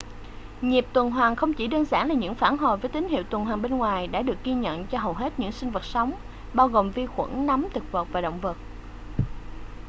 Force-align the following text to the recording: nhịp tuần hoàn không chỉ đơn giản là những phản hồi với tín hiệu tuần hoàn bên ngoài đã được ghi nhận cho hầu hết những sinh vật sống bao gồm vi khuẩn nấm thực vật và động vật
nhịp 0.61 0.85
tuần 0.93 1.11
hoàn 1.11 1.35
không 1.35 1.53
chỉ 1.53 1.67
đơn 1.67 1.85
giản 1.85 2.07
là 2.07 2.13
những 2.15 2.35
phản 2.35 2.57
hồi 2.57 2.77
với 2.77 2.89
tín 2.91 3.07
hiệu 3.09 3.23
tuần 3.29 3.45
hoàn 3.45 3.61
bên 3.61 3.77
ngoài 3.77 4.07
đã 4.07 4.21
được 4.21 4.37
ghi 4.43 4.53
nhận 4.53 4.85
cho 4.87 4.99
hầu 4.99 5.13
hết 5.13 5.39
những 5.39 5.51
sinh 5.51 5.69
vật 5.71 5.83
sống 5.83 6.11
bao 6.53 6.67
gồm 6.67 6.89
vi 6.91 7.05
khuẩn 7.05 7.45
nấm 7.45 7.65
thực 7.73 7.91
vật 7.91 8.07
và 8.11 8.21
động 8.21 8.39
vật 8.41 8.57